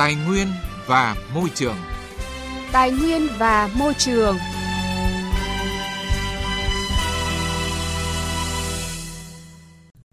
[0.00, 0.48] Tài nguyên
[0.86, 1.76] và môi trường.
[2.72, 4.36] Tài nguyên và môi trường.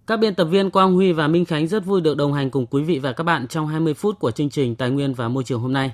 [0.08, 2.66] Các biên tập viên Quang Huy và Minh Khánh rất vui được đồng hành cùng
[2.66, 5.44] quý vị và các bạn trong 20 phút của chương trình Tài nguyên và Môi
[5.44, 5.92] trường hôm nay.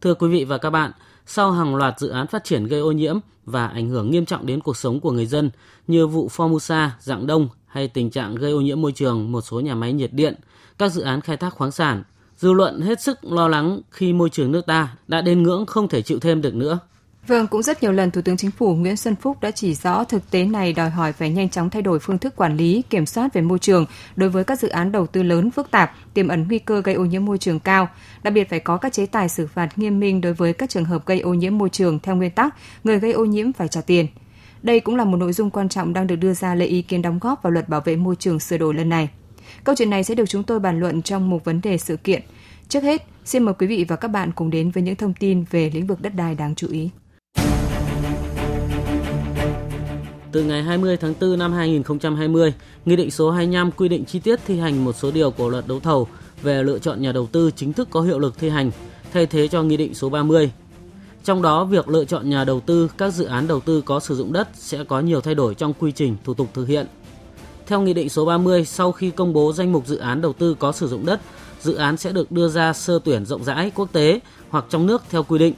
[0.00, 0.92] Thưa quý vị và các bạn,
[1.26, 4.46] sau hàng loạt dự án phát triển gây ô nhiễm và ảnh hưởng nghiêm trọng
[4.46, 5.50] đến cuộc sống của người dân
[5.86, 9.60] như vụ Formosa, Dạng Đông hay tình trạng gây ô nhiễm môi trường một số
[9.60, 10.34] nhà máy nhiệt điện,
[10.78, 12.02] các dự án khai thác khoáng sản,
[12.42, 15.88] dư luận hết sức lo lắng khi môi trường nước ta đã đến ngưỡng không
[15.88, 16.78] thể chịu thêm được nữa.
[17.26, 20.04] Vâng, cũng rất nhiều lần Thủ tướng Chính phủ Nguyễn Xuân Phúc đã chỉ rõ
[20.04, 23.06] thực tế này đòi hỏi phải nhanh chóng thay đổi phương thức quản lý, kiểm
[23.06, 26.28] soát về môi trường đối với các dự án đầu tư lớn phức tạp, tiềm
[26.28, 27.88] ẩn nguy cơ gây ô nhiễm môi trường cao.
[28.22, 30.84] Đặc biệt phải có các chế tài xử phạt nghiêm minh đối với các trường
[30.84, 32.54] hợp gây ô nhiễm môi trường theo nguyên tắc
[32.84, 34.06] người gây ô nhiễm phải trả tiền.
[34.62, 37.02] Đây cũng là một nội dung quan trọng đang được đưa ra lấy ý kiến
[37.02, 39.08] đóng góp vào luật bảo vệ môi trường sửa đổi lần này.
[39.64, 42.22] Câu chuyện này sẽ được chúng tôi bàn luận trong một vấn đề sự kiện.
[42.68, 45.44] Trước hết, xin mời quý vị và các bạn cùng đến với những thông tin
[45.50, 46.90] về lĩnh vực đất đai đáng chú ý.
[50.32, 54.40] Từ ngày 20 tháng 4 năm 2020, Nghị định số 25 quy định chi tiết
[54.46, 56.08] thi hành một số điều của luật đấu thầu
[56.42, 58.70] về lựa chọn nhà đầu tư chính thức có hiệu lực thi hành,
[59.12, 60.50] thay thế cho Nghị định số 30.
[61.24, 64.14] Trong đó, việc lựa chọn nhà đầu tư các dự án đầu tư có sử
[64.14, 66.86] dụng đất sẽ có nhiều thay đổi trong quy trình thủ tục thực hiện.
[67.66, 70.56] Theo Nghị định số 30, sau khi công bố danh mục dự án đầu tư
[70.58, 71.20] có sử dụng đất,
[71.60, 75.02] dự án sẽ được đưa ra sơ tuyển rộng rãi quốc tế hoặc trong nước
[75.10, 75.54] theo quy định.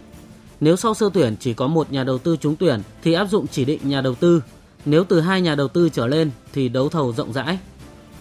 [0.60, 3.46] Nếu sau sơ tuyển chỉ có một nhà đầu tư trúng tuyển thì áp dụng
[3.46, 4.42] chỉ định nhà đầu tư
[4.84, 7.58] nếu từ hai nhà đầu tư trở lên thì đấu thầu rộng rãi.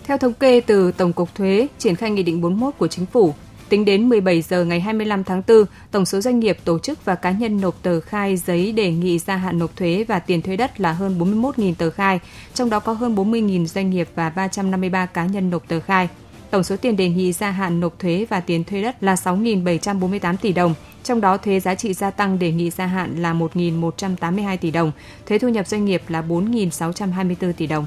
[0.04, 3.34] Theo thống kê từ Tổng cục Thuế triển khai Nghị định 41 của Chính phủ,
[3.70, 7.16] tính đến 17 giờ ngày 25 tháng 4, tổng số doanh nghiệp, tổ chức và
[7.16, 10.56] cá nhân nộp tờ khai giấy đề nghị gia hạn nộp thuế và tiền thuế
[10.56, 12.20] đất là hơn 41.000 tờ khai,
[12.54, 16.08] trong đó có hơn 40.000 doanh nghiệp và 353 cá nhân nộp tờ khai.
[16.50, 20.38] Tổng số tiền đề nghị gia hạn nộp thuế và tiền thuê đất là 6.748
[20.38, 24.58] tỷ đồng, trong đó thuế giá trị gia tăng đề nghị gia hạn là 1.182
[24.58, 24.92] tỷ đồng,
[25.26, 27.86] thuế thu nhập doanh nghiệp là 4.624 tỷ đồng.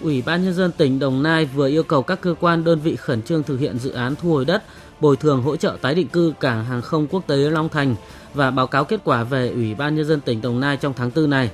[0.00, 2.96] Ủy ban Nhân dân tỉnh Đồng Nai vừa yêu cầu các cơ quan đơn vị
[2.96, 4.62] khẩn trương thực hiện dự án thu hồi đất,
[5.00, 7.96] bồi thường hỗ trợ tái định cư cảng hàng không quốc tế Long Thành
[8.34, 11.10] và báo cáo kết quả về Ủy ban Nhân dân tỉnh Đồng Nai trong tháng
[11.16, 11.50] 4 này.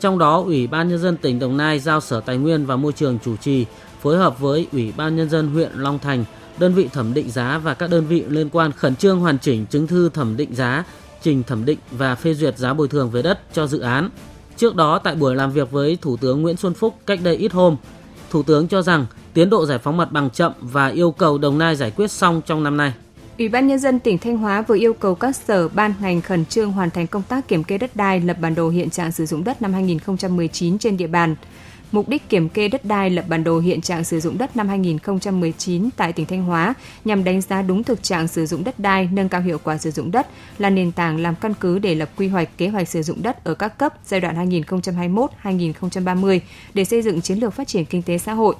[0.00, 2.92] Trong đó, Ủy ban Nhân dân tỉnh Đồng Nai giao Sở Tài nguyên và Môi
[2.92, 3.66] trường chủ trì
[4.02, 6.24] phối hợp với Ủy ban Nhân dân huyện Long Thành,
[6.58, 9.66] đơn vị thẩm định giá và các đơn vị liên quan khẩn trương hoàn chỉnh
[9.66, 10.84] chứng thư thẩm định giá,
[11.22, 14.10] trình thẩm định và phê duyệt giá bồi thường về đất cho dự án.
[14.56, 17.52] Trước đó, tại buổi làm việc với Thủ tướng Nguyễn Xuân Phúc cách đây ít
[17.52, 17.76] hôm,
[18.30, 21.58] Thủ tướng cho rằng tiến độ giải phóng mặt bằng chậm và yêu cầu Đồng
[21.58, 22.92] Nai giải quyết xong trong năm nay.
[23.38, 26.44] Ủy ban Nhân dân tỉnh Thanh Hóa vừa yêu cầu các sở ban ngành khẩn
[26.44, 29.26] trương hoàn thành công tác kiểm kê đất đai, lập bản đồ hiện trạng sử
[29.26, 31.36] dụng đất năm 2019 trên địa bàn.
[31.92, 34.68] Mục đích kiểm kê đất đai lập bản đồ hiện trạng sử dụng đất năm
[34.68, 36.74] 2019 tại tỉnh Thanh Hóa
[37.04, 39.90] nhằm đánh giá đúng thực trạng sử dụng đất đai, nâng cao hiệu quả sử
[39.90, 40.26] dụng đất
[40.58, 43.44] là nền tảng làm căn cứ để lập quy hoạch kế hoạch sử dụng đất
[43.44, 46.40] ở các cấp giai đoạn 2021-2030
[46.74, 48.54] để xây dựng chiến lược phát triển kinh tế xã hội.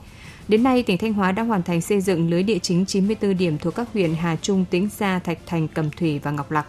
[0.49, 3.59] Đến nay, tỉnh Thanh Hóa đã hoàn thành xây dựng lưới địa chính 94 điểm
[3.59, 6.67] thuộc các huyện Hà Trung, Tĩnh Gia, Thạch Thành, Cẩm Thủy và Ngọc Lặc.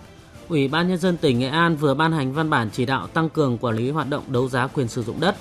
[0.50, 3.30] Ủy ban Nhân dân tỉnh Nghệ An vừa ban hành văn bản chỉ đạo tăng
[3.30, 5.36] cường quản lý hoạt động đấu giá quyền sử dụng đất,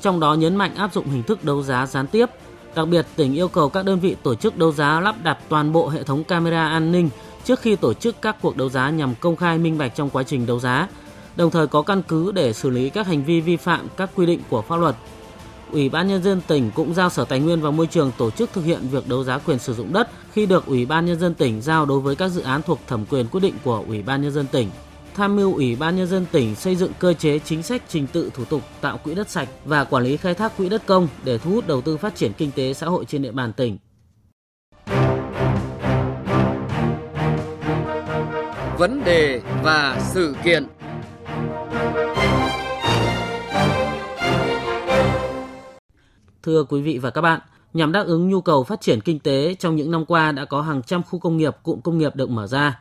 [0.00, 2.26] trong đó nhấn mạnh áp dụng hình thức đấu giá gián tiếp.
[2.74, 5.72] Đặc biệt, tỉnh yêu cầu các đơn vị tổ chức đấu giá lắp đặt toàn
[5.72, 7.10] bộ hệ thống camera an ninh
[7.44, 10.22] trước khi tổ chức các cuộc đấu giá nhằm công khai minh bạch trong quá
[10.22, 10.88] trình đấu giá,
[11.36, 14.26] đồng thời có căn cứ để xử lý các hành vi vi phạm các quy
[14.26, 14.96] định của pháp luật.
[15.72, 18.52] Ủy ban Nhân dân tỉnh cũng giao Sở Tài nguyên và Môi trường tổ chức
[18.52, 21.34] thực hiện việc đấu giá quyền sử dụng đất khi được Ủy ban Nhân dân
[21.34, 24.22] tỉnh giao đối với các dự án thuộc thẩm quyền quyết định của Ủy ban
[24.22, 24.70] Nhân dân tỉnh
[25.14, 28.30] tham mưu Ủy ban Nhân dân tỉnh xây dựng cơ chế chính sách trình tự
[28.34, 31.38] thủ tục tạo quỹ đất sạch và quản lý khai thác quỹ đất công để
[31.38, 33.78] thu hút đầu tư phát triển kinh tế xã hội trên địa bàn tỉnh.
[38.78, 40.66] Vấn đề và sự kiện
[46.50, 47.40] Thưa quý vị và các bạn,
[47.72, 50.62] nhằm đáp ứng nhu cầu phát triển kinh tế trong những năm qua đã có
[50.62, 52.80] hàng trăm khu công nghiệp, cụm công nghiệp được mở ra.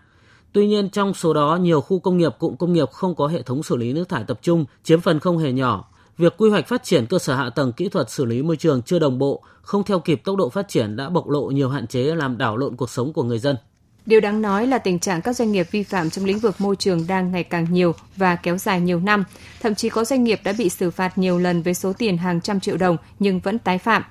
[0.54, 3.42] Tuy nhiên trong số đó nhiều khu công nghiệp, cụm công nghiệp không có hệ
[3.42, 5.92] thống xử lý nước thải tập trung, chiếm phần không hề nhỏ.
[6.18, 8.82] Việc quy hoạch phát triển cơ sở hạ tầng kỹ thuật xử lý môi trường
[8.82, 11.88] chưa đồng bộ, không theo kịp tốc độ phát triển đã bộc lộ nhiều hạn
[11.88, 13.56] chế làm đảo lộn cuộc sống của người dân.
[14.10, 16.76] Điều đáng nói là tình trạng các doanh nghiệp vi phạm trong lĩnh vực môi
[16.76, 19.24] trường đang ngày càng nhiều và kéo dài nhiều năm.
[19.62, 22.42] Thậm chí có doanh nghiệp đã bị xử phạt nhiều lần với số tiền hàng
[22.42, 24.04] trăm triệu đồng nhưng vẫn tái phạm.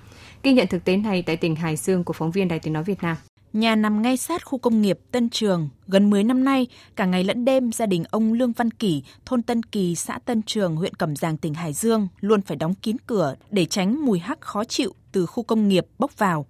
[0.42, 2.84] Ghi nhận thực tế này tại tỉnh Hải Dương của phóng viên Đài Tiếng Nói
[2.84, 3.16] Việt Nam.
[3.52, 6.66] Nhà nằm ngay sát khu công nghiệp Tân Trường, gần 10 năm nay,
[6.96, 10.42] cả ngày lẫn đêm gia đình ông Lương Văn Kỷ, thôn Tân Kỳ, xã Tân
[10.42, 14.18] Trường, huyện Cẩm Giàng, tỉnh Hải Dương luôn phải đóng kín cửa để tránh mùi
[14.18, 16.46] hắc khó chịu từ khu công nghiệp bốc vào.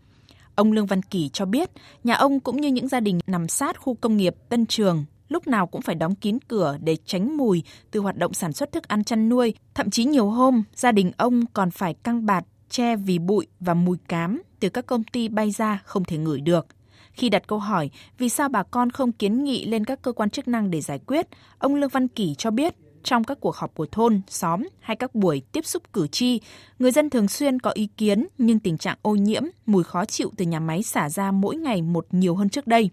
[0.59, 1.71] Ông Lương Văn Kỳ cho biết,
[2.05, 5.47] nhà ông cũng như những gia đình nằm sát khu công nghiệp Tân Trường lúc
[5.47, 8.89] nào cũng phải đóng kín cửa để tránh mùi từ hoạt động sản xuất thức
[8.89, 9.55] ăn chăn nuôi.
[9.75, 13.75] Thậm chí nhiều hôm, gia đình ông còn phải căng bạt, che vì bụi và
[13.75, 16.67] mùi cám từ các công ty bay ra không thể ngửi được.
[17.13, 20.31] Khi đặt câu hỏi vì sao bà con không kiến nghị lên các cơ quan
[20.31, 21.27] chức năng để giải quyết,
[21.59, 25.15] ông Lương Văn Kỳ cho biết trong các cuộc họp của thôn, xóm hay các
[25.15, 26.41] buổi tiếp xúc cử tri,
[26.79, 30.31] người dân thường xuyên có ý kiến nhưng tình trạng ô nhiễm, mùi khó chịu
[30.37, 32.91] từ nhà máy xả ra mỗi ngày một nhiều hơn trước đây.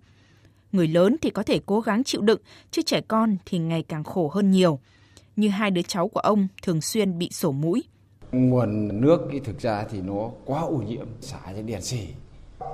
[0.72, 2.40] Người lớn thì có thể cố gắng chịu đựng,
[2.72, 4.80] chứ trẻ con thì ngày càng khổ hơn nhiều.
[5.36, 7.84] Như hai đứa cháu của ông thường xuyên bị sổ mũi.
[8.32, 12.08] Nguồn nước thì thực ra thì nó quá ô nhiễm, xả trên đèn xỉ.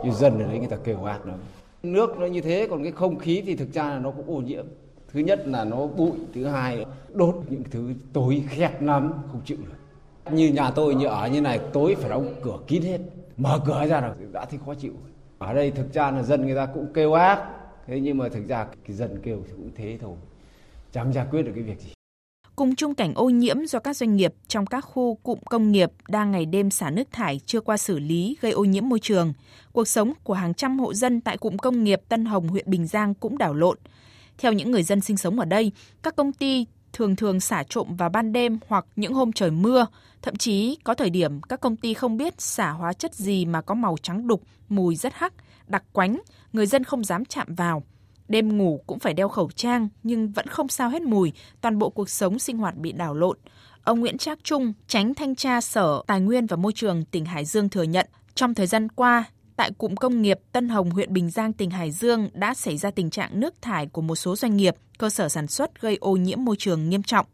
[0.06, 1.40] Như dân ở đấy người ta kêu ác lắm.
[1.84, 4.42] Nước nó như thế, còn cái không khí thì thực ra là nó cũng ô
[4.42, 4.66] nhiễm.
[5.14, 9.58] Thứ nhất là nó bụi, thứ hai đốt những thứ tối khét lắm, không chịu
[9.66, 9.74] được.
[10.34, 13.00] Như nhà tôi như ở như này tối phải đóng cửa kín hết,
[13.38, 14.94] mở cửa ra là đã thấy khó chịu.
[15.38, 17.40] Ở đây thực ra là dân người ta cũng kêu ác,
[17.88, 20.16] thế nhưng mà thực ra cái dân kêu thì cũng thế thôi
[20.92, 21.94] chẳng giải quyết được cái việc gì
[22.56, 25.92] cùng chung cảnh ô nhiễm do các doanh nghiệp trong các khu cụm công nghiệp
[26.10, 29.34] đang ngày đêm xả nước thải chưa qua xử lý gây ô nhiễm môi trường.
[29.72, 32.88] Cuộc sống của hàng trăm hộ dân tại cụm công nghiệp Tân Hồng, huyện Bình
[32.88, 33.78] Giang cũng đảo lộn.
[34.42, 35.72] Theo những người dân sinh sống ở đây,
[36.04, 39.86] các công ty thường thường xả trộm vào ban đêm hoặc những hôm trời mưa.
[40.22, 43.62] Thậm chí có thời điểm các công ty không biết xả hóa chất gì mà
[43.62, 45.34] có màu trắng đục, mùi rất hắc,
[45.68, 46.22] đặc quánh,
[46.54, 47.84] người dân không dám chạm vào.
[48.28, 51.90] Đêm ngủ cũng phải đeo khẩu trang nhưng vẫn không sao hết mùi, toàn bộ
[51.90, 53.38] cuộc sống sinh hoạt bị đảo lộn.
[53.84, 57.46] Ông Nguyễn Trác Trung, tránh thanh tra Sở Tài nguyên và Môi trường tỉnh Hải
[57.46, 59.24] Dương thừa nhận, trong thời gian qua,
[59.62, 62.92] tại cụm công nghiệp Tân Hồng, huyện Bình Giang, tỉnh Hải Dương đã xảy ra
[62.92, 66.16] tình trạng nước thải của một số doanh nghiệp, cơ sở sản xuất gây ô
[66.16, 67.26] nhiễm môi trường nghiêm trọng.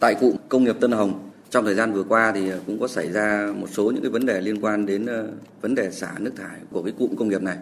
[0.00, 3.12] Tại cụm công nghiệp Tân Hồng, trong thời gian vừa qua thì cũng có xảy
[3.12, 5.28] ra một số những cái vấn đề liên quan đến ờ,
[5.60, 7.56] vấn đề xả nước thải của cái cụm công nghiệp này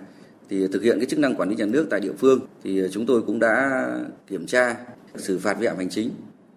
[0.51, 3.07] thì thực hiện cái chức năng quản lý nhà nước tại địa phương thì chúng
[3.07, 3.87] tôi cũng đã
[4.27, 4.77] kiểm tra
[5.17, 6.11] xử phạt vi phạm hành chính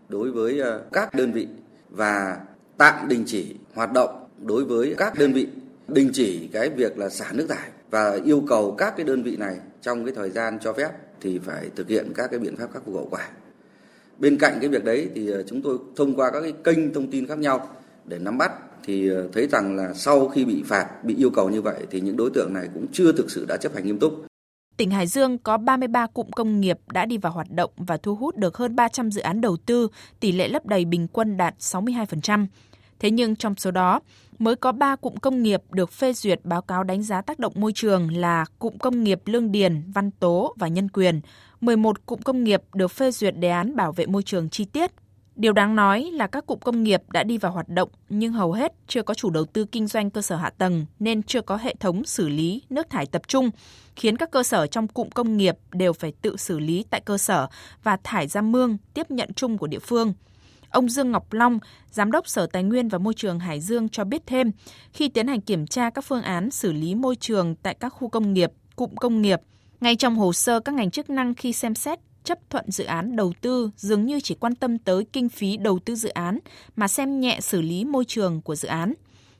[0.09, 1.47] đối với ờ, các đơn vị
[1.89, 2.37] và
[2.77, 4.09] tạm đình chỉ hoạt động
[4.41, 5.47] đối với các đơn vị
[5.87, 9.37] đình chỉ cái việc là xả nước thải và yêu cầu các cái đơn vị
[9.37, 10.89] này trong cái thời gian cho phép
[11.21, 13.29] thì phải thực hiện các cái biện pháp khắc phục hậu quả.
[14.17, 17.11] Bên cạnh cái việc đấy thì ờ, chúng tôi thông qua các cái kênh thông
[17.11, 17.69] tin khác nhau
[18.05, 18.51] để nắm bắt
[18.83, 22.01] thì ờ, thấy rằng là sau khi bị phạt, bị yêu cầu như vậy thì
[22.01, 24.25] những đối tượng này cũng chưa thực sự đã chấp hành nghiêm túc.
[24.77, 28.15] Tỉnh Hải Dương có 33 cụm công nghiệp đã đi vào hoạt động và thu
[28.15, 29.87] hút được hơn 300 dự án đầu tư,
[30.19, 32.47] tỷ lệ lấp đầy bình quân đạt 62%.
[32.99, 33.99] Thế nhưng trong số đó,
[34.39, 37.53] mới có 3 cụm công nghiệp được phê duyệt báo cáo đánh giá tác động
[37.55, 41.21] môi trường là cụm công nghiệp Lương Điền, Văn Tố và Nhân Quyền.
[41.61, 44.91] 11 cụm công nghiệp được phê duyệt đề án bảo vệ môi trường chi tiết
[45.35, 48.51] Điều đáng nói là các cụm công nghiệp đã đi vào hoạt động nhưng hầu
[48.51, 51.57] hết chưa có chủ đầu tư kinh doanh cơ sở hạ tầng nên chưa có
[51.57, 53.49] hệ thống xử lý nước thải tập trung,
[53.95, 57.17] khiến các cơ sở trong cụm công nghiệp đều phải tự xử lý tại cơ
[57.17, 57.47] sở
[57.83, 60.13] và thải ra mương tiếp nhận chung của địa phương.
[60.75, 61.59] Ông Dương Ngọc Long,
[61.91, 64.51] Giám đốc Sở Tài nguyên và Môi trường Hải Dương cho biết thêm,
[64.93, 68.09] khi tiến hành kiểm tra các phương án xử lý môi trường tại các khu
[68.09, 69.41] công nghiệp, cụm công nghiệp,
[69.81, 73.15] ngay trong hồ sơ các ngành chức năng khi xem xét chấp thuận dự án
[73.15, 76.39] đầu tư dường như chỉ quan tâm tới kinh phí đầu tư dự án
[76.75, 78.93] mà xem nhẹ xử lý môi trường của dự án.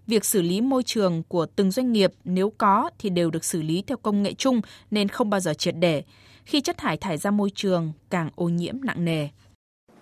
[0.08, 3.62] Việc xử lý môi trường của từng doanh nghiệp nếu có thì đều được xử
[3.62, 4.62] lý theo công nghệ chung
[4.92, 6.04] nên không bao giờ triệt để.
[6.46, 9.28] Khi chất thải thải ra môi trường càng ô nhiễm nặng nề.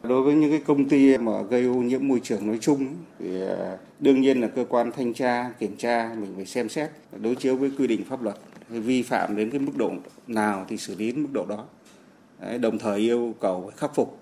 [0.03, 2.87] Đối với những cái công ty mà gây ô nhiễm môi trường nói chung
[3.19, 6.89] thì à, đương nhiên là cơ quan thanh tra, kiểm tra mình phải xem xét
[7.21, 8.35] đối chiếu với quy định pháp luật
[8.69, 9.91] vi phạm đến cái mức độ
[10.27, 11.65] nào thì xử lý đến mức độ đó
[12.57, 14.19] đồng thời yêu cầu khắc phục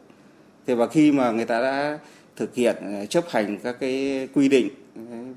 [0.67, 1.99] thế và khi mà người ta đã
[2.35, 4.69] thực hiện à, chấp hành các cái quy định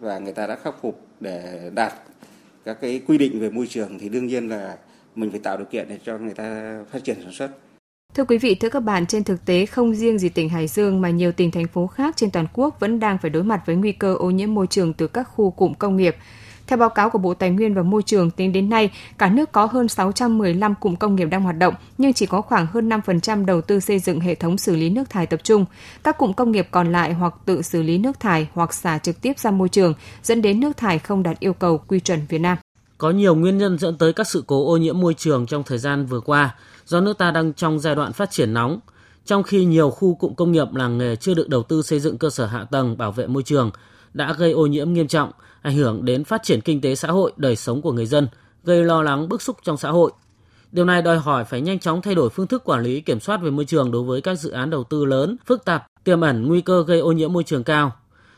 [0.01, 1.93] và người ta đã khắc phục để đạt
[2.65, 4.77] các cái quy định về môi trường thì đương nhiên là
[5.15, 7.51] mình phải tạo điều kiện để cho người ta phát triển sản xuất.
[8.15, 11.01] Thưa quý vị, thưa các bạn, trên thực tế không riêng gì tỉnh Hải Dương
[11.01, 13.77] mà nhiều tỉnh thành phố khác trên toàn quốc vẫn đang phải đối mặt với
[13.77, 16.17] nguy cơ ô nhiễm môi trường từ các khu cụm công nghiệp.
[16.67, 19.53] Theo báo cáo của Bộ Tài nguyên và Môi trường, tính đến nay, cả nước
[19.53, 23.45] có hơn 615 cụm công nghiệp đang hoạt động, nhưng chỉ có khoảng hơn 5%
[23.45, 25.65] đầu tư xây dựng hệ thống xử lý nước thải tập trung.
[26.05, 29.21] Các cụm công nghiệp còn lại hoặc tự xử lý nước thải hoặc xả trực
[29.21, 32.39] tiếp ra môi trường, dẫn đến nước thải không đạt yêu cầu quy chuẩn Việt
[32.39, 32.59] Nam.
[32.99, 35.79] Có nhiều nguyên nhân dẫn tới các sự cố ô nhiễm môi trường trong thời
[35.79, 36.55] gian vừa qua,
[36.87, 38.81] do nước ta đang trong giai đoạn phát triển nóng,
[39.25, 42.19] trong khi nhiều khu cụm công nghiệp làng nghề chưa được đầu tư xây dựng
[42.19, 43.71] cơ sở hạ tầng bảo vệ môi trường
[44.13, 45.31] đã gây ô nhiễm nghiêm trọng,
[45.63, 48.29] ảnh hưởng đến phát triển kinh tế xã hội, đời sống của người dân,
[48.65, 50.13] gây lo lắng bức xúc trong xã hội.
[50.73, 53.37] Điều này đòi hỏi phải nhanh chóng thay đổi phương thức quản lý kiểm soát
[53.37, 56.47] về môi trường đối với các dự án đầu tư lớn, phức tạp, tiềm ẩn
[56.47, 57.93] nguy cơ gây ô nhiễm môi trường cao.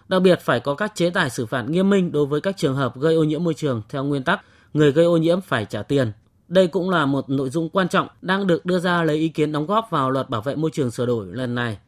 [0.09, 2.77] Đặc biệt phải có các chế tài xử phạt nghiêm minh đối với các trường
[2.77, 4.41] hợp gây ô nhiễm môi trường theo nguyên tắc
[4.75, 6.13] người gây ô nhiễm phải trả tiền.
[6.49, 9.53] Đây cũng là một nội dung quan trọng đang được đưa ra lấy ý kiến
[9.53, 11.79] đóng góp vào luật bảo vệ môi trường sửa đổi lần này.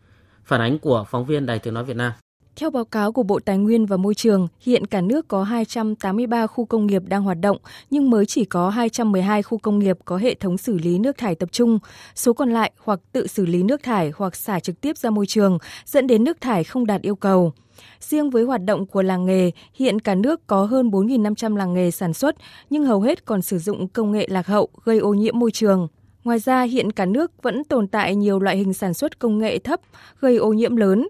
[0.44, 2.12] Phản ánh của phóng viên Đài Tiếng Nói Việt Nam.
[2.56, 6.46] Theo báo cáo của Bộ Tài nguyên và Môi trường, hiện cả nước có 283
[6.46, 7.58] khu công nghiệp đang hoạt động,
[7.90, 11.34] nhưng mới chỉ có 212 khu công nghiệp có hệ thống xử lý nước thải
[11.34, 11.78] tập trung.
[12.14, 15.26] Số còn lại hoặc tự xử lý nước thải hoặc xả trực tiếp ra môi
[15.26, 17.52] trường, dẫn đến nước thải không đạt yêu cầu.
[18.00, 21.90] Riêng với hoạt động của làng nghề, hiện cả nước có hơn 4.500 làng nghề
[21.90, 22.36] sản xuất,
[22.70, 25.88] nhưng hầu hết còn sử dụng công nghệ lạc hậu gây ô nhiễm môi trường.
[26.24, 29.58] Ngoài ra, hiện cả nước vẫn tồn tại nhiều loại hình sản xuất công nghệ
[29.58, 29.80] thấp,
[30.20, 31.08] gây ô nhiễm lớn.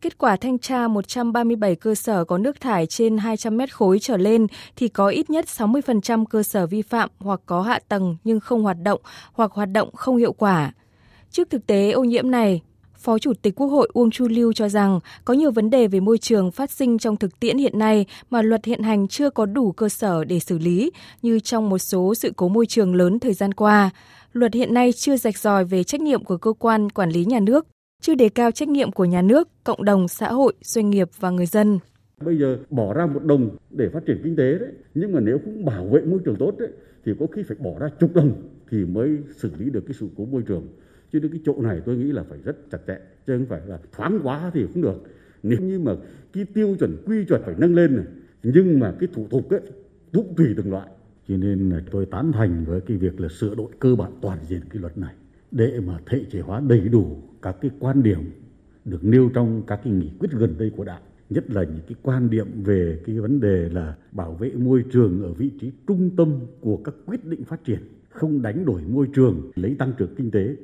[0.00, 4.16] Kết quả thanh tra 137 cơ sở có nước thải trên 200 mét khối trở
[4.16, 4.46] lên
[4.76, 8.62] thì có ít nhất 60% cơ sở vi phạm hoặc có hạ tầng nhưng không
[8.62, 9.00] hoạt động
[9.32, 10.72] hoặc hoạt động không hiệu quả.
[11.30, 12.62] Trước thực tế ô nhiễm này,
[12.98, 16.00] Phó Chủ tịch Quốc hội Uông Chu Lưu cho rằng có nhiều vấn đề về
[16.00, 19.46] môi trường phát sinh trong thực tiễn hiện nay mà luật hiện hành chưa có
[19.46, 20.90] đủ cơ sở để xử lý,
[21.22, 23.90] như trong một số sự cố môi trường lớn thời gian qua.
[24.32, 27.40] Luật hiện nay chưa rạch ròi về trách nhiệm của cơ quan quản lý nhà
[27.40, 27.66] nước,
[28.02, 31.30] chưa đề cao trách nhiệm của nhà nước, cộng đồng, xã hội, doanh nghiệp và
[31.30, 31.78] người dân.
[32.24, 35.38] Bây giờ bỏ ra một đồng để phát triển kinh tế đấy, nhưng mà nếu
[35.44, 36.68] cũng bảo vệ môi trường tốt đấy,
[37.04, 38.32] thì có khi phải bỏ ra chục đồng
[38.70, 40.66] thì mới xử lý được cái sự cố môi trường.
[41.12, 43.60] Cho nên cái chỗ này tôi nghĩ là phải rất chặt chẽ, chứ không phải
[43.66, 45.02] là thoáng quá thì cũng được.
[45.42, 45.92] Nếu như mà
[46.32, 48.06] cái tiêu chuẩn quy chuẩn phải nâng lên này,
[48.42, 49.60] nhưng mà cái thủ tục ấy
[50.12, 50.88] cũng tùy từng loại.
[51.28, 54.38] Cho nên là tôi tán thành với cái việc là sửa đổi cơ bản toàn
[54.48, 55.14] diện cái luật này
[55.50, 58.18] để mà thể chế hóa đầy đủ các cái quan điểm
[58.84, 61.96] được nêu trong các cái nghị quyết gần đây của Đảng nhất là những cái
[62.02, 66.10] quan điểm về cái vấn đề là bảo vệ môi trường ở vị trí trung
[66.16, 70.14] tâm của các quyết định phát triển, không đánh đổi môi trường lấy tăng trưởng
[70.14, 70.56] kinh tế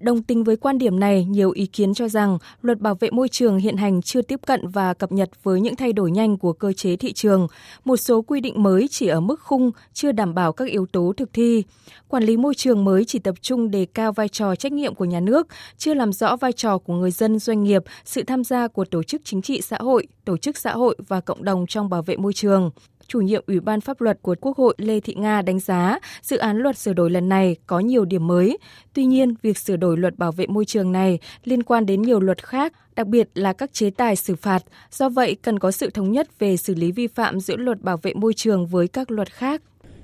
[0.00, 3.28] Đồng tình với quan điểm này, nhiều ý kiến cho rằng luật bảo vệ môi
[3.28, 6.52] trường hiện hành chưa tiếp cận và cập nhật với những thay đổi nhanh của
[6.52, 7.46] cơ chế thị trường.
[7.84, 11.12] Một số quy định mới chỉ ở mức khung, chưa đảm bảo các yếu tố
[11.16, 11.62] thực thi.
[12.08, 15.04] Quản lý môi trường mới chỉ tập trung đề cao vai trò trách nhiệm của
[15.04, 18.68] nhà nước, chưa làm rõ vai trò của người dân doanh nghiệp, sự tham gia
[18.68, 21.90] của tổ chức chính trị xã hội, tổ chức xã hội và cộng đồng trong
[21.90, 22.70] bảo vệ môi trường
[23.08, 26.36] chủ nhiệm Ủy ban pháp luật của Quốc hội Lê Thị Nga đánh giá dự
[26.36, 28.58] án luật sửa đổi lần này có nhiều điểm mới.
[28.94, 32.20] Tuy nhiên, việc sửa đổi luật bảo vệ môi trường này liên quan đến nhiều
[32.20, 34.62] luật khác, đặc biệt là các chế tài xử phạt.
[34.90, 37.96] Do vậy, cần có sự thống nhất về xử lý vi phạm giữa luật bảo
[37.96, 39.62] vệ môi trường với các luật khác.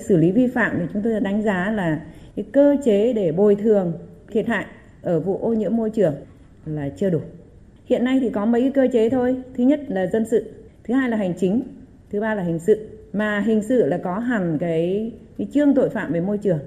[0.08, 2.00] Xử lý vi phạm thì chúng tôi đánh giá là
[2.36, 3.92] cái cơ chế để bồi thường
[4.32, 4.66] thiệt hại
[5.02, 6.14] ở vụ ô nhiễm môi trường
[6.66, 7.20] là chưa đủ.
[7.86, 9.36] Hiện nay thì có mấy cơ chế thôi.
[9.56, 10.52] Thứ nhất là dân sự,
[10.84, 11.62] thứ hai là hành chính,
[12.10, 15.90] thứ ba là hình sự mà hình sự là có hẳn cái cái chương tội
[15.90, 16.58] phạm về môi trường.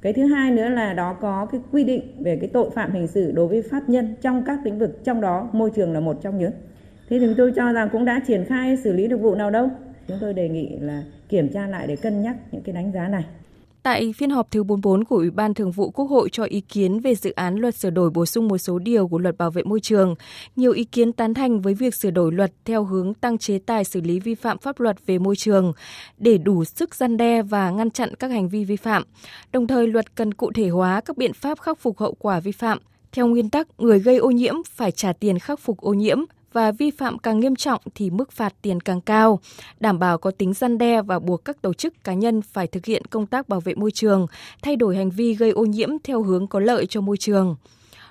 [0.00, 3.06] Cái thứ hai nữa là đó có cái quy định về cái tội phạm hình
[3.06, 6.18] sự đối với pháp nhân trong các lĩnh vực, trong đó môi trường là một
[6.22, 6.52] trong những.
[7.08, 9.68] Thế thì tôi cho rằng cũng đã triển khai xử lý được vụ nào đâu.
[10.08, 13.08] Chúng tôi đề nghị là kiểm tra lại để cân nhắc những cái đánh giá
[13.08, 13.24] này.
[13.88, 17.00] Tại phiên họp thứ 44 của Ủy ban Thường vụ Quốc hội cho ý kiến
[17.00, 19.62] về dự án luật sửa đổi bổ sung một số điều của luật bảo vệ
[19.62, 20.14] môi trường,
[20.56, 23.84] nhiều ý kiến tán thành với việc sửa đổi luật theo hướng tăng chế tài
[23.84, 25.72] xử lý vi phạm pháp luật về môi trường
[26.18, 29.02] để đủ sức gian đe và ngăn chặn các hành vi vi phạm.
[29.52, 32.52] Đồng thời luật cần cụ thể hóa các biện pháp khắc phục hậu quả vi
[32.52, 32.78] phạm.
[33.12, 36.18] Theo nguyên tắc, người gây ô nhiễm phải trả tiền khắc phục ô nhiễm,
[36.58, 39.40] và vi phạm càng nghiêm trọng thì mức phạt tiền càng cao,
[39.80, 42.86] đảm bảo có tính gian đe và buộc các tổ chức cá nhân phải thực
[42.86, 44.26] hiện công tác bảo vệ môi trường,
[44.62, 47.56] thay đổi hành vi gây ô nhiễm theo hướng có lợi cho môi trường.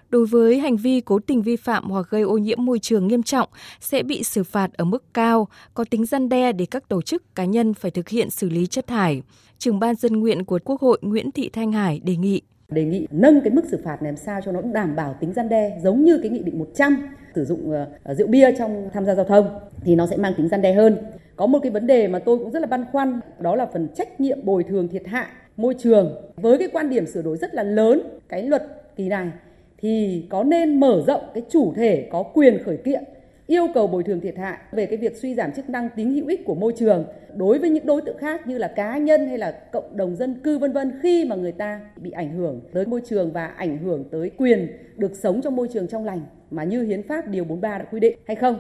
[0.10, 3.24] Đối với hành vi cố tình vi phạm hoặc gây ô nhiễm môi trường nghiêm
[3.24, 3.50] trọng
[3.80, 7.36] sẽ bị xử phạt ở mức cao, có tính răn đe để các tổ chức
[7.36, 9.22] cá nhân phải thực hiện xử lý chất thải.
[9.58, 13.08] Trưởng ban dân nguyện của Quốc hội Nguyễn Thị Thanh Hải đề nghị đề nghị
[13.12, 16.04] nâng cái mức xử phạt làm sao cho nó đảm bảo tính gian đe, giống
[16.04, 19.26] như cái nghị định 100 sử dụng ờ, ờ, rượu bia trong tham gia giao
[19.26, 20.98] thông, thì nó sẽ mang tính gian đe hơn.
[21.36, 23.88] Có một cái vấn đề mà tôi cũng rất là băn khoăn, đó là phần
[23.96, 25.26] trách nhiệm bồi thường thiệt hại
[25.58, 26.16] môi trường.
[26.36, 28.64] Với cái quan điểm sửa đổi rất là lớn, cái luật
[28.96, 29.32] kỳ này,
[29.78, 33.04] thì có nên mở rộng cái chủ thể, có quyền khởi kiện
[33.48, 36.28] yêu cầu bồi thường thiệt hại về cái việc suy giảm chức năng tính hữu
[36.28, 39.38] ích của môi trường đối với những đối tượng khác như là cá nhân hay
[39.38, 42.86] là cộng đồng dân cư vân vân khi mà người ta bị ảnh hưởng tới
[42.86, 46.64] môi trường và ảnh hưởng tới quyền được sống trong môi trường trong lành mà
[46.64, 48.60] như hiến pháp điều 43 đã quy định hay không.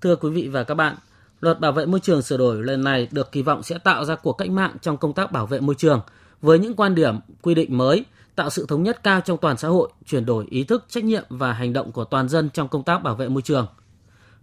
[0.00, 0.96] Thưa quý vị và các bạn,
[1.40, 4.16] Luật bảo vệ môi trường sửa đổi lần này được kỳ vọng sẽ tạo ra
[4.16, 6.00] cuộc cách mạng trong công tác bảo vệ môi trường
[6.40, 8.04] với những quan điểm, quy định mới,
[8.36, 11.24] tạo sự thống nhất cao trong toàn xã hội, chuyển đổi ý thức, trách nhiệm
[11.28, 13.66] và hành động của toàn dân trong công tác bảo vệ môi trường.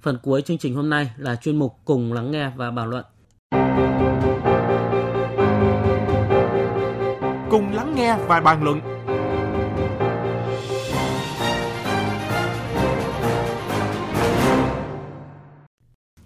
[0.02, 3.06] Phần cuối chương trình hôm nay là chuyên mục cùng lắng nghe và bàn luận.
[7.50, 8.91] Cùng lắng nghe và bàn luận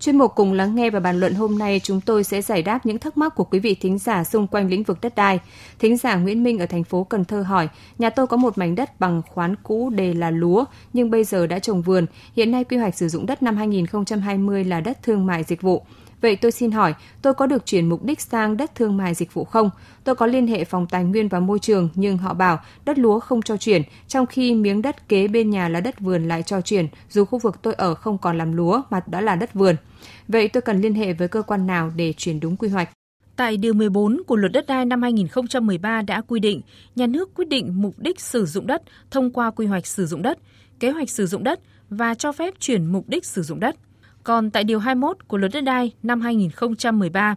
[0.06, 2.86] Chuyên mục cùng lắng nghe và bàn luận hôm nay chúng tôi sẽ giải đáp
[2.86, 5.40] những thắc mắc của quý vị thính giả xung quanh lĩnh vực đất đai.
[5.80, 8.76] Thính giả Nguyễn Minh ở thành phố Cần Thơ hỏi, nhà tôi có một mảnh
[8.76, 12.06] đất bằng khoán cũ đề là lúa, nhưng bây giờ đã trồng vườn.
[12.36, 15.84] Hiện nay quy hoạch sử dụng đất năm 2020 là đất thương mại dịch vụ.
[16.26, 19.34] Vậy tôi xin hỏi, tôi có được chuyển mục đích sang đất thương mại dịch
[19.34, 19.70] vụ không?
[20.04, 23.20] Tôi có liên hệ phòng tài nguyên và môi trường nhưng họ bảo đất lúa
[23.20, 26.62] không cho chuyển, trong khi miếng đất kế bên nhà là đất vườn lại cho
[26.62, 29.76] chuyển, dù khu vực tôi ở không còn làm lúa mà đã là đất vườn.
[30.28, 32.90] Vậy tôi cần liên hệ với cơ quan nào để chuyển đúng quy hoạch?
[33.36, 36.62] Tại Điều 14 của Luật Đất đai năm 2013 đã quy định,
[36.96, 40.22] nhà nước quyết định mục đích sử dụng đất thông qua quy hoạch sử dụng
[40.22, 40.40] đất,
[40.80, 43.76] kế hoạch sử dụng đất và cho phép chuyển mục đích sử dụng đất.
[44.26, 47.36] Còn tại Điều 21 của Luật Đất đai năm 2013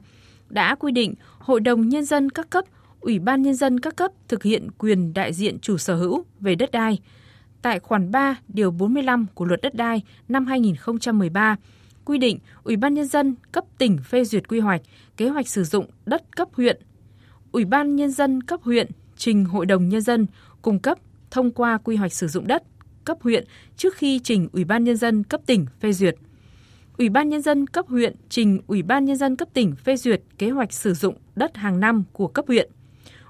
[0.48, 2.64] đã quy định Hội đồng Nhân dân các cấp,
[3.00, 6.54] Ủy ban Nhân dân các cấp thực hiện quyền đại diện chủ sở hữu về
[6.54, 6.98] đất đai.
[7.62, 11.56] Tại khoản 3 Điều 45 của Luật Đất đai năm 2013
[12.04, 14.82] quy định Ủy ban Nhân dân cấp tỉnh phê duyệt quy hoạch,
[15.16, 16.80] kế hoạch sử dụng đất cấp huyện.
[17.52, 20.26] Ủy ban Nhân dân cấp huyện trình Hội đồng Nhân dân
[20.62, 20.98] cung cấp
[21.30, 22.62] thông qua quy hoạch sử dụng đất
[23.04, 23.44] cấp huyện
[23.76, 26.14] trước khi trình Ủy ban Nhân dân cấp tỉnh phê duyệt.
[26.98, 30.22] Ủy ban Nhân dân cấp huyện trình Ủy ban Nhân dân cấp tỉnh phê duyệt
[30.38, 32.70] kế hoạch sử dụng đất hàng năm của cấp huyện.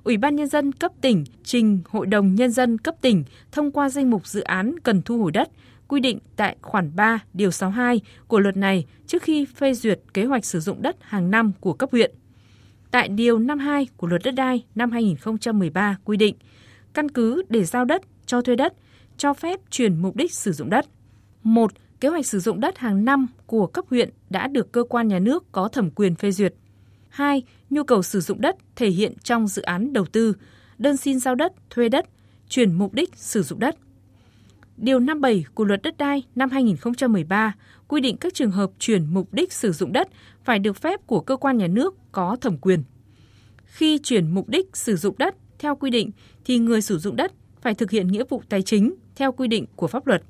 [0.04, 3.88] Ủy ban Nhân dân cấp tỉnh trình Hội đồng Nhân dân cấp tỉnh thông qua
[3.88, 5.48] danh mục dự án cần thu hồi đất,
[5.88, 10.25] quy định tại khoản 3 điều 62 của luật này trước khi phê duyệt kế
[10.25, 12.14] hoạch sử dụng đất hàng năm của cấp huyện.
[12.90, 16.37] Tại điều 52 của luật đất đai năm 2013 quy định,
[16.94, 18.75] căn cứ để giao đất, cho thuê đất,
[19.16, 20.87] cho phép chuyển mục đích sử dụng đất.
[21.42, 25.09] 1 kế hoạch sử dụng đất hàng năm của cấp huyện đã được cơ quan
[25.09, 26.55] nhà nước có thẩm quyền phê duyệt.
[27.09, 27.43] 2.
[27.71, 30.33] Nhu cầu sử dụng đất thể hiện trong dự án đầu tư,
[30.78, 32.07] đơn xin giao đất, thuê đất,
[32.49, 33.76] chuyển mục đích sử dụng đất.
[34.76, 37.55] Điều 57 của Luật Đất đai năm 2013
[37.88, 40.09] quy định các trường hợp chuyển mục đích sử dụng đất
[40.45, 42.83] phải được phép của cơ quan nhà nước có thẩm quyền.
[43.64, 46.11] Khi chuyển mục đích sử dụng đất theo quy định
[46.45, 49.66] thì người sử dụng đất phải thực hiện nghĩa vụ tài chính theo quy định
[49.77, 50.22] của pháp luật.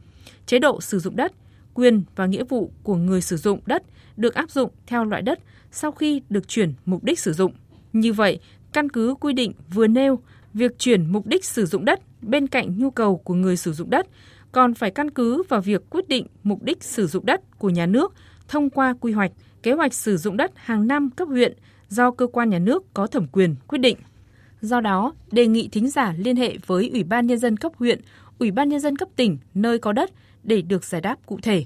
[0.46, 1.32] Chế độ sử dụng đất
[1.78, 3.82] quyền và nghĩa vụ của người sử dụng đất
[4.16, 5.38] được áp dụng theo loại đất
[5.72, 7.52] sau khi được chuyển mục đích sử dụng.
[7.92, 8.40] Như vậy,
[8.72, 10.18] căn cứ quy định vừa nêu,
[10.54, 13.90] việc chuyển mục đích sử dụng đất bên cạnh nhu cầu của người sử dụng
[13.90, 14.06] đất
[14.52, 17.86] còn phải căn cứ vào việc quyết định mục đích sử dụng đất của nhà
[17.86, 18.14] nước
[18.48, 21.52] thông qua quy hoạch, kế hoạch sử dụng đất hàng năm cấp huyện
[21.88, 23.96] do cơ quan nhà nước có thẩm quyền quyết định.
[24.60, 28.00] Do đó, đề nghị thính giả liên hệ với Ủy ban Nhân dân cấp huyện,
[28.38, 30.10] Ủy ban Nhân dân cấp tỉnh nơi có đất
[30.42, 31.64] để được giải đáp cụ thể.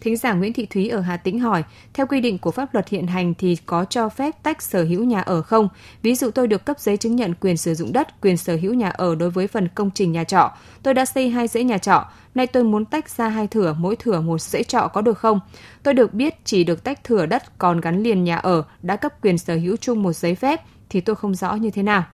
[0.00, 1.64] Thính giả Nguyễn Thị Thúy ở Hà Tĩnh hỏi,
[1.94, 5.04] theo quy định của pháp luật hiện hành thì có cho phép tách sở hữu
[5.04, 5.68] nhà ở không?
[6.02, 8.74] Ví dụ tôi được cấp giấy chứng nhận quyền sử dụng đất, quyền sở hữu
[8.74, 10.52] nhà ở đối với phần công trình nhà trọ.
[10.82, 13.96] Tôi đã xây hai dãy nhà trọ, nay tôi muốn tách ra hai thửa, mỗi
[13.96, 15.40] thửa một dãy trọ có được không?
[15.82, 19.12] Tôi được biết chỉ được tách thửa đất còn gắn liền nhà ở, đã cấp
[19.22, 22.04] quyền sở hữu chung một giấy phép thì tôi không rõ như thế nào.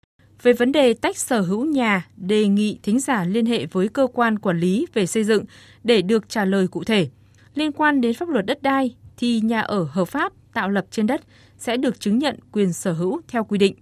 [0.42, 4.06] Về vấn đề tách sở hữu nhà, đề nghị thính giả liên hệ với cơ
[4.12, 5.44] quan quản lý về xây dựng
[5.84, 7.08] để được trả lời cụ thể.
[7.54, 11.06] Liên quan đến pháp luật đất đai thì nhà ở hợp pháp tạo lập trên
[11.06, 11.20] đất
[11.58, 13.74] sẽ được chứng nhận quyền sở hữu theo quy định.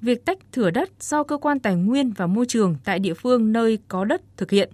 [0.00, 3.52] Việc tách thửa đất do cơ quan tài nguyên và môi trường tại địa phương
[3.52, 4.70] nơi có đất thực hiện.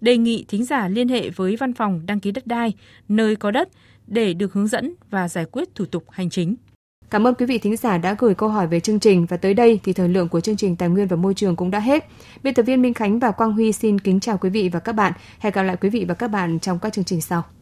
[0.00, 2.72] Đề nghị thính giả liên hệ với văn phòng đăng ký đất đai
[3.08, 3.68] nơi có đất
[4.06, 6.54] để được hướng dẫn và giải quyết thủ tục hành chính.
[7.10, 9.54] Cảm ơn quý vị thính giả đã gửi câu hỏi về chương trình và tới
[9.54, 12.06] đây thì thời lượng của chương trình Tài nguyên và Môi trường cũng đã hết.
[12.42, 14.92] Biên tập viên Minh Khánh và Quang Huy xin kính chào quý vị và các
[14.92, 15.12] bạn.
[15.38, 17.42] Hẹn gặp lại quý vị và các bạn trong các chương trình sau.